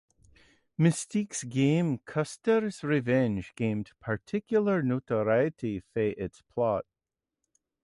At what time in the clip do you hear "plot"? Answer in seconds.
6.41-6.85